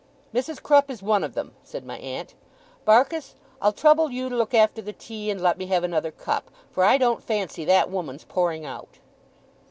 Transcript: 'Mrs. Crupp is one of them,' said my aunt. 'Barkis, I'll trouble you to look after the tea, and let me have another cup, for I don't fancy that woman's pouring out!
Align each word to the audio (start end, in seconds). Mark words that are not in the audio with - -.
'Mrs. 0.33 0.63
Crupp 0.63 0.89
is 0.89 1.03
one 1.03 1.23
of 1.23 1.35
them,' 1.35 1.53
said 1.61 1.85
my 1.85 1.99
aunt. 1.99 2.33
'Barkis, 2.85 3.35
I'll 3.61 3.71
trouble 3.71 4.09
you 4.09 4.29
to 4.29 4.35
look 4.35 4.55
after 4.55 4.81
the 4.81 4.93
tea, 4.93 5.29
and 5.29 5.39
let 5.39 5.59
me 5.59 5.67
have 5.67 5.83
another 5.83 6.09
cup, 6.09 6.49
for 6.71 6.83
I 6.83 6.97
don't 6.97 7.21
fancy 7.23 7.65
that 7.65 7.91
woman's 7.91 8.23
pouring 8.23 8.65
out! 8.65 8.97